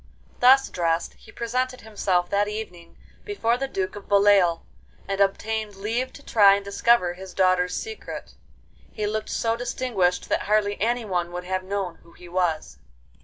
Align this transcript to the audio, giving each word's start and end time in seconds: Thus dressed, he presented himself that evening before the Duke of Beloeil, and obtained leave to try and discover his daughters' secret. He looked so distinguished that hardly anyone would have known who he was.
Thus 0.39 0.67
dressed, 0.69 1.13
he 1.13 1.31
presented 1.31 1.81
himself 1.81 2.27
that 2.31 2.47
evening 2.47 2.97
before 3.23 3.55
the 3.55 3.67
Duke 3.67 3.95
of 3.95 4.09
Beloeil, 4.09 4.65
and 5.07 5.21
obtained 5.21 5.75
leave 5.75 6.11
to 6.13 6.23
try 6.25 6.55
and 6.55 6.65
discover 6.65 7.13
his 7.13 7.35
daughters' 7.35 7.75
secret. 7.77 8.33
He 8.91 9.05
looked 9.05 9.29
so 9.29 9.55
distinguished 9.55 10.27
that 10.29 10.47
hardly 10.49 10.81
anyone 10.81 11.31
would 11.33 11.43
have 11.43 11.61
known 11.63 11.97
who 12.01 12.13
he 12.13 12.27
was. 12.27 12.79